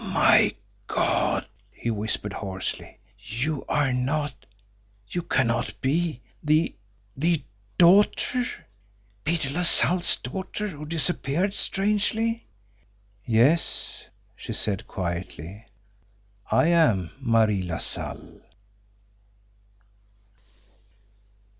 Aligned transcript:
"My 0.03 0.55
God!" 0.87 1.45
he 1.71 1.91
whispered 1.91 2.33
hoarsely. 2.33 2.97
"You 3.19 3.63
are 3.69 3.93
not, 3.93 4.33
you 5.07 5.21
cannot 5.21 5.79
be 5.79 6.21
the 6.41 6.73
the 7.15 7.43
daughter 7.77 8.43
Peter 9.23 9.51
LaSalle's 9.51 10.15
daughter, 10.15 10.69
who 10.69 10.85
disappeared 10.87 11.53
strangely!" 11.53 12.47
"Yes," 13.27 14.05
she 14.35 14.53
said 14.53 14.87
quietly. 14.87 15.67
"I 16.49 16.65
am 16.69 17.11
Marie 17.19 17.61
LaSalle." 17.61 18.41